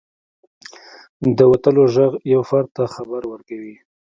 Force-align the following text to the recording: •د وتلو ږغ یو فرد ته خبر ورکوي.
•د 1.37 1.39
وتلو 1.51 1.83
ږغ 1.93 2.11
یو 2.33 2.41
فرد 2.49 2.69
ته 2.77 2.83
خبر 2.95 3.21
ورکوي. 3.31 3.75